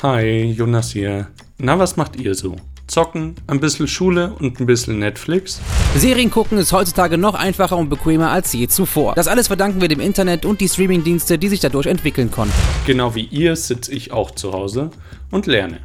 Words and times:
Hi, 0.00 0.54
Jonas 0.56 0.92
hier. 0.92 1.26
Na, 1.58 1.76
was 1.76 1.96
macht 1.96 2.14
ihr 2.14 2.32
so? 2.36 2.54
Zocken, 2.86 3.34
ein 3.48 3.58
bisschen 3.58 3.88
Schule 3.88 4.32
und 4.38 4.60
ein 4.60 4.66
bisschen 4.66 5.00
Netflix? 5.00 5.60
Serien 5.96 6.30
gucken 6.30 6.56
ist 6.56 6.72
heutzutage 6.72 7.18
noch 7.18 7.34
einfacher 7.34 7.76
und 7.76 7.88
bequemer 7.88 8.30
als 8.30 8.52
je 8.52 8.68
zuvor. 8.68 9.16
Das 9.16 9.26
alles 9.26 9.48
verdanken 9.48 9.80
wir 9.80 9.88
dem 9.88 9.98
Internet 9.98 10.44
und 10.44 10.60
die 10.60 10.68
Streamingdienste, 10.68 11.36
die 11.36 11.48
sich 11.48 11.58
dadurch 11.58 11.86
entwickeln 11.86 12.30
konnten. 12.30 12.54
Genau 12.86 13.16
wie 13.16 13.24
ihr 13.24 13.56
sitze 13.56 13.92
ich 13.92 14.12
auch 14.12 14.30
zu 14.30 14.52
Hause 14.52 14.90
und 15.32 15.46
lerne. 15.46 15.80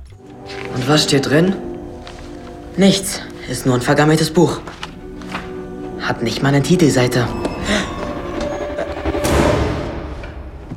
Und 0.75 0.87
was 0.87 1.05
steht 1.05 1.25
drin? 1.25 1.55
Nichts. 2.77 3.19
Ist 3.49 3.65
nur 3.65 3.73
ein 3.73 3.81
vergammeltes 3.81 4.29
Buch. 4.29 4.61
Hat 6.01 6.21
nicht 6.21 6.43
mal 6.43 6.49
eine 6.49 6.61
Titelseite. 6.61 7.27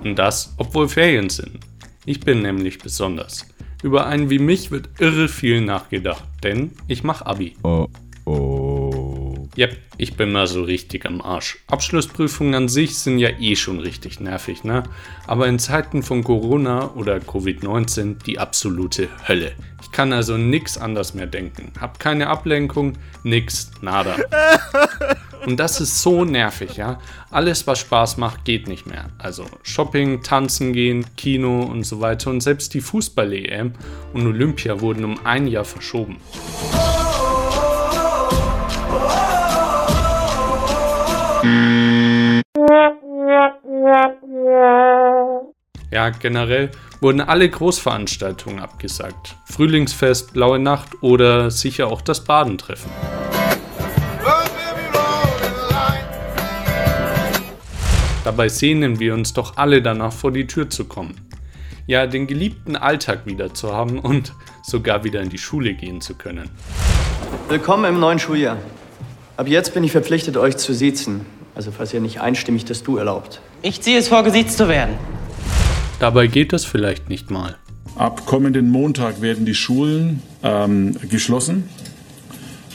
Und 0.02 0.18
das, 0.18 0.54
obwohl 0.56 0.88
Ferien 0.88 1.28
sind. 1.28 1.65
Ich 2.06 2.20
bin 2.20 2.40
nämlich 2.40 2.78
besonders. 2.78 3.46
Über 3.82 4.06
einen 4.06 4.30
wie 4.30 4.38
mich 4.38 4.70
wird 4.70 4.88
irre 5.00 5.28
viel 5.28 5.60
nachgedacht, 5.60 6.24
denn 6.42 6.70
ich 6.86 7.02
mach 7.02 7.22
Abi. 7.22 7.56
Oh. 7.64 7.88
Yep, 9.58 9.76
ich 9.96 10.16
bin 10.16 10.32
mal 10.32 10.46
so 10.46 10.62
richtig 10.62 11.06
am 11.06 11.22
Arsch. 11.22 11.58
Abschlussprüfungen 11.68 12.54
an 12.54 12.68
sich 12.68 12.98
sind 12.98 13.18
ja 13.18 13.30
eh 13.40 13.56
schon 13.56 13.80
richtig 13.80 14.20
nervig, 14.20 14.64
ne? 14.64 14.82
Aber 15.26 15.48
in 15.48 15.58
Zeiten 15.58 16.02
von 16.02 16.22
Corona 16.22 16.90
oder 16.94 17.16
Covid-19 17.16 18.22
die 18.24 18.38
absolute 18.38 19.08
Hölle. 19.26 19.52
Ich 19.80 19.90
kann 19.92 20.12
also 20.12 20.36
nix 20.36 20.76
anders 20.76 21.14
mehr 21.14 21.26
denken. 21.26 21.72
Hab 21.80 21.98
keine 21.98 22.26
Ablenkung, 22.26 22.98
nix, 23.22 23.70
nada. 23.80 24.16
Und 25.46 25.58
das 25.58 25.80
ist 25.80 26.02
so 26.02 26.24
nervig, 26.24 26.76
ja. 26.76 27.00
Alles, 27.30 27.66
was 27.66 27.78
Spaß 27.78 28.18
macht, 28.18 28.44
geht 28.44 28.68
nicht 28.68 28.84
mehr. 28.86 29.10
Also 29.16 29.46
Shopping, 29.62 30.22
Tanzen 30.22 30.72
gehen, 30.74 31.06
Kino 31.16 31.62
und 31.62 31.84
so 31.84 32.00
weiter. 32.00 32.30
Und 32.30 32.42
selbst 32.42 32.74
die 32.74 32.80
Fußball-EM 32.80 33.72
und 34.12 34.26
Olympia 34.26 34.80
wurden 34.80 35.04
um 35.04 35.24
ein 35.24 35.46
Jahr 35.46 35.64
verschoben. 35.64 36.16
Ja, 45.90 46.10
generell 46.10 46.70
wurden 47.00 47.20
alle 47.20 47.48
Großveranstaltungen 47.48 48.60
abgesagt. 48.60 49.36
Frühlingsfest, 49.46 50.32
Blaue 50.32 50.58
Nacht 50.58 51.02
oder 51.02 51.50
sicher 51.50 51.86
auch 51.88 52.02
das 52.02 52.24
Badentreffen. 52.24 52.90
Dabei 58.24 58.48
sehnen 58.48 58.98
wir 58.98 59.14
uns 59.14 59.32
doch 59.32 59.56
alle 59.56 59.80
danach 59.80 60.12
vor 60.12 60.32
die 60.32 60.46
Tür 60.46 60.68
zu 60.68 60.86
kommen. 60.86 61.14
Ja, 61.86 62.08
den 62.08 62.26
geliebten 62.26 62.74
Alltag 62.74 63.24
wieder 63.24 63.54
zu 63.54 63.72
haben 63.72 64.00
und 64.00 64.34
sogar 64.64 65.04
wieder 65.04 65.20
in 65.20 65.28
die 65.28 65.38
Schule 65.38 65.74
gehen 65.74 66.00
zu 66.00 66.14
können. 66.14 66.50
Willkommen 67.48 67.84
im 67.84 68.00
neuen 68.00 68.18
Schuljahr. 68.18 68.58
Ab 69.36 69.46
jetzt 69.46 69.74
bin 69.74 69.84
ich 69.84 69.92
verpflichtet, 69.92 70.36
euch 70.36 70.56
zu 70.56 70.74
siezen. 70.74 71.35
Also 71.56 71.72
falls 71.72 71.94
ihr 71.94 72.00
nicht 72.00 72.20
einstimmig 72.20 72.66
das 72.66 72.82
Du 72.82 72.98
erlaubt. 72.98 73.40
Ich 73.62 73.80
ziehe 73.80 73.98
es 73.98 74.08
vor, 74.08 74.22
gesiezt 74.22 74.58
zu 74.58 74.68
werden. 74.68 74.94
Dabei 75.98 76.26
geht 76.26 76.52
das 76.52 76.66
vielleicht 76.66 77.08
nicht 77.08 77.30
mal. 77.30 77.56
Ab 77.96 78.26
kommenden 78.26 78.70
Montag 78.70 79.22
werden 79.22 79.46
die 79.46 79.54
Schulen 79.54 80.22
ähm, 80.42 80.94
geschlossen. 81.08 81.66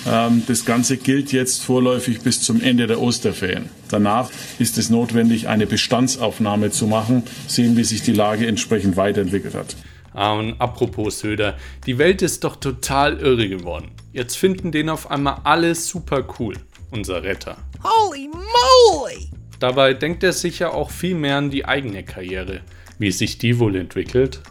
Ähm, 0.07 0.41
das 0.47 0.65
Ganze 0.65 0.97
gilt 0.97 1.31
jetzt 1.31 1.63
vorläufig 1.63 2.21
bis 2.21 2.41
zum 2.41 2.59
Ende 2.59 2.87
der 2.87 2.99
Osterferien. 2.99 3.69
Danach 3.89 4.31
ist 4.57 4.79
es 4.79 4.89
notwendig, 4.89 5.47
eine 5.47 5.67
Bestandsaufnahme 5.67 6.71
zu 6.71 6.87
machen, 6.87 7.21
sehen, 7.47 7.77
wie 7.77 7.83
sich 7.83 8.01
die 8.01 8.13
Lage 8.13 8.47
entsprechend 8.47 8.97
weiterentwickelt 8.97 9.53
hat. 9.53 9.75
Ah, 10.13 10.33
und 10.33 10.59
apropos 10.59 11.19
Söder, 11.19 11.55
die 11.85 11.99
Welt 11.99 12.23
ist 12.23 12.43
doch 12.43 12.55
total 12.55 13.19
irre 13.19 13.47
geworden. 13.47 13.91
Jetzt 14.11 14.37
finden 14.37 14.71
den 14.71 14.89
auf 14.89 15.09
einmal 15.09 15.37
alle 15.43 15.73
super 15.75 16.25
cool, 16.39 16.55
unser 16.91 17.23
Retter. 17.23 17.57
Holy 17.83 18.27
moly! 18.27 19.29
Dabei 19.59 19.93
denkt 19.93 20.23
er 20.23 20.33
sicher 20.33 20.73
auch 20.73 20.91
viel 20.91 21.15
mehr 21.15 21.37
an 21.37 21.49
die 21.49 21.65
eigene 21.65 22.03
Karriere, 22.03 22.61
wie 22.99 23.11
sich 23.11 23.37
die 23.37 23.59
wohl 23.59 23.75
entwickelt. 23.75 24.41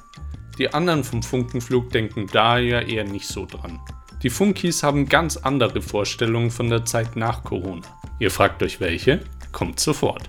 Die 0.58 0.72
anderen 0.72 1.04
vom 1.04 1.22
Funkenflug 1.22 1.90
denken 1.90 2.26
da 2.32 2.58
ja 2.58 2.80
eher 2.80 3.04
nicht 3.04 3.26
so 3.26 3.46
dran. 3.46 3.80
Die 4.22 4.30
Funkis 4.30 4.82
haben 4.82 5.08
ganz 5.08 5.36
andere 5.38 5.80
Vorstellungen 5.80 6.50
von 6.50 6.68
der 6.68 6.84
Zeit 6.84 7.16
nach 7.16 7.42
Corona. 7.42 7.86
Ihr 8.18 8.30
fragt 8.30 8.62
euch 8.62 8.80
welche? 8.80 9.20
Kommt 9.52 9.80
sofort. 9.80 10.28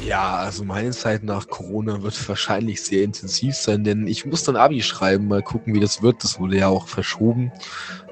Ja, 0.00 0.36
also 0.36 0.64
meine 0.64 0.90
Zeit 0.90 1.24
nach 1.24 1.48
Corona 1.48 2.02
wird 2.02 2.28
wahrscheinlich 2.28 2.82
sehr 2.82 3.02
intensiv 3.02 3.56
sein, 3.56 3.82
denn 3.82 4.06
ich 4.06 4.24
muss 4.24 4.44
dann 4.44 4.56
Abi 4.56 4.82
schreiben, 4.82 5.26
mal 5.26 5.42
gucken, 5.42 5.74
wie 5.74 5.80
das 5.80 6.02
wird. 6.02 6.22
Das 6.22 6.38
wurde 6.38 6.58
ja 6.58 6.68
auch 6.68 6.86
verschoben. 6.86 7.50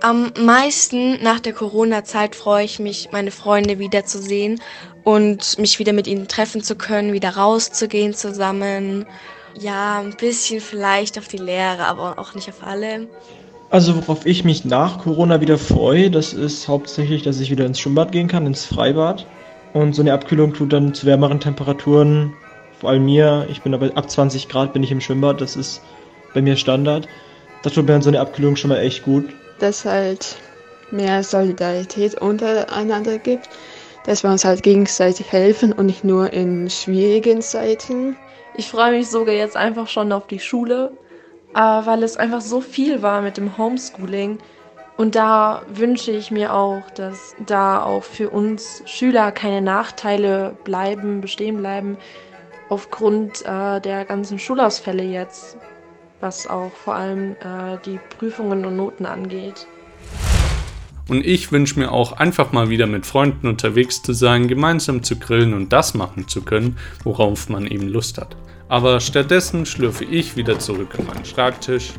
Am 0.01 0.33
meisten 0.41 1.23
nach 1.23 1.39
der 1.39 1.53
Corona-Zeit 1.53 2.35
freue 2.35 2.65
ich 2.65 2.81
mich, 2.81 3.11
meine 3.13 3.31
Freunde 3.31 3.79
wiederzusehen 3.79 4.61
und 5.05 5.59
mich 5.59 5.79
wieder 5.79 5.93
mit 5.93 6.09
ihnen 6.09 6.27
treffen 6.27 6.63
zu 6.63 6.75
können, 6.75 7.13
wieder 7.13 7.31
rauszugehen 7.31 8.15
zusammen. 8.15 9.07
Ja, 9.59 10.01
ein 10.01 10.17
bisschen 10.17 10.61
vielleicht 10.61 11.19
auf 11.19 11.29
die 11.29 11.39
Lehre, 11.39 11.87
aber 11.87 12.19
auch 12.19 12.35
nicht 12.35 12.49
auf 12.49 12.63
alle. 12.63 13.09
Also 13.71 13.97
worauf 13.97 14.27
ich 14.27 14.45
mich 14.45 14.65
nach 14.65 14.99
Corona 14.99 15.41
wieder 15.41 15.59
freue, 15.59 16.11
das 16.11 16.33
ist 16.33 16.69
hauptsächlich, 16.69 17.23
dass 17.23 17.41
ich 17.41 17.51
wieder 17.51 17.67
ins 17.67 17.81
Schwimmbad 17.81 18.13
gehen 18.13 18.29
kann, 18.29 18.47
ins 18.47 18.65
Freibad. 18.65 19.27
Und 19.73 19.95
so 19.95 20.03
eine 20.03 20.13
Abkühlung 20.13 20.55
tut 20.55 20.73
dann 20.73 20.95
zu 20.95 21.07
wärmeren 21.07 21.41
Temperaturen, 21.41 22.35
vor 22.81 22.91
allem 22.91 23.05
mir, 23.05 23.47
ich 23.51 23.63
bin 23.63 23.75
aber 23.75 23.91
ab 23.95 24.11
20 24.11 24.49
Grad 24.49 24.73
bin 24.73 24.83
ich 24.83 24.93
im 24.93 25.01
Schwimmbad, 25.01 25.41
das 25.41 25.57
ist 25.57 25.83
bei 26.35 26.43
mir 26.43 26.57
Standard. 26.57 27.09
Da 27.63 27.71
tut 27.71 27.87
mir 27.87 27.93
dann 27.93 28.03
so 28.03 28.11
eine 28.11 28.21
Abkühlung 28.21 28.57
schon 28.57 28.69
mal 28.69 28.79
echt 28.79 29.05
gut. 29.05 29.25
Dass 29.59 29.85
halt 29.85 30.37
mehr 30.91 31.23
Solidarität 31.23 32.21
untereinander 32.21 33.19
gibt, 33.19 33.49
dass 34.05 34.23
wir 34.23 34.31
uns 34.31 34.45
halt 34.45 34.63
gegenseitig 34.63 35.33
helfen 35.33 35.73
und 35.73 35.87
nicht 35.87 36.05
nur 36.05 36.33
in 36.33 36.71
schwierigen 36.71 37.41
Zeiten. 37.41 38.17
Ich 38.57 38.69
freue 38.69 38.93
mich 38.93 39.09
sogar 39.09 39.35
jetzt 39.35 39.57
einfach 39.57 39.89
schon 39.89 40.13
auf 40.13 40.27
die 40.27 40.39
Schule, 40.39 40.93
äh, 41.55 41.59
weil 41.59 42.03
es 42.03 42.17
einfach 42.17 42.41
so 42.41 42.61
viel 42.61 43.03
war 43.03 43.23
mit 43.23 43.37
dem 43.37 43.57
Homeschooling. 43.59 44.39
Und 44.97 45.15
da 45.15 45.63
wünsche 45.69 46.11
ich 46.11 46.31
mir 46.31 46.55
auch, 46.55 46.89
dass 46.91 47.37
da 47.45 47.83
auch 47.83 48.03
für 48.03 48.31
uns 48.31 48.83
Schüler 48.87 49.31
keine 49.31 49.61
Nachteile 49.61 50.57
bleiben, 50.65 51.21
bestehen 51.21 51.59
bleiben, 51.59 51.99
aufgrund 52.71 53.45
äh, 53.45 53.81
der 53.81 54.07
ganzen 54.07 54.39
Schulausfälle 54.39 55.03
jetzt, 55.03 55.59
was 56.21 56.47
auch 56.47 56.73
vor 56.73 56.95
allem 56.95 57.33
äh, 57.33 57.77
die 57.85 58.01
Prüfungen 58.19 58.65
und 58.65 58.77
Noten 58.77 59.05
angeht. 59.05 59.67
Und 61.09 61.25
ich 61.25 61.53
wünsche 61.53 61.79
mir 61.79 61.93
auch 61.93 62.13
einfach 62.13 62.51
mal 62.53 62.69
wieder 62.69 62.87
mit 62.87 63.07
Freunden 63.07 63.47
unterwegs 63.47 64.03
zu 64.03 64.13
sein, 64.13 64.49
gemeinsam 64.49 65.05
zu 65.05 65.17
grillen 65.17 65.55
und 65.55 65.73
das 65.73 65.95
machen 65.95 66.27
zu 66.27 66.43
können, 66.43 66.79
worauf 67.05 67.49
man 67.49 67.67
eben 67.67 67.87
Lust 67.87 68.19
hat. 68.19 68.35
Aber 68.69 68.99
stattdessen 68.99 69.67
schlürfe 69.67 70.05
ich 70.05 70.37
wieder 70.37 70.59
zurück 70.59 70.99
an 70.99 71.07
meinen 71.07 71.25
Schreibtisch, 71.25 71.93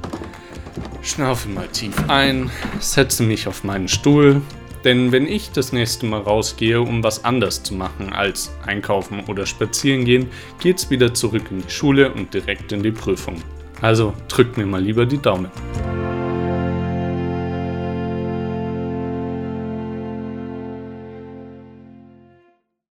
schnaufe 1.08 1.50
mal 1.50 1.68
tief 1.68 1.96
ein, 2.08 2.50
setze 2.80 3.24
mich 3.24 3.48
auf 3.48 3.64
meinen 3.64 3.88
Stuhl, 3.88 4.42
denn 4.84 5.12
wenn 5.12 5.28
ich 5.28 5.52
das 5.52 5.74
nächste 5.74 6.06
Mal 6.06 6.22
rausgehe, 6.22 6.82
um 6.82 7.04
was 7.04 7.26
anders 7.26 7.64
zu 7.64 7.74
machen 7.74 8.14
als 8.14 8.52
einkaufen 8.66 9.22
oder 9.28 9.46
spazieren 9.46 10.06
gehen, 10.06 10.30
geht's 10.60 10.90
wieder 10.90 11.14
zurück 11.14 11.44
in 11.50 11.62
die 11.62 11.70
Schule 11.70 12.12
und 12.12 12.34
direkt 12.34 12.72
in 12.72 12.84
die 12.84 12.92
Prüfung. 12.92 13.42
Also 13.82 14.14
drückt 14.28 14.58
mir 14.58 14.66
mal 14.66 14.82
lieber 14.82 15.06
die 15.06 15.22
Daumen. 15.22 15.52